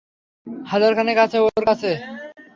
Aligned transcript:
হাজারখানেক 0.65 1.17
আছে 1.17 1.37
ওর 1.39 1.63
কাছে। 1.67 1.91